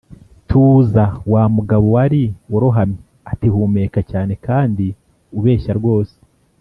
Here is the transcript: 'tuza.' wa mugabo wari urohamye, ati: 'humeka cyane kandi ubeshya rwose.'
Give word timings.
'tuza.' 0.45 1.09
wa 1.31 1.43
mugabo 1.55 1.85
wari 1.95 2.23
urohamye, 2.55 2.99
ati: 3.31 3.47
'humeka 3.51 3.99
cyane 4.11 4.33
kandi 4.45 4.85
ubeshya 5.37 5.73
rwose.' 5.79 6.15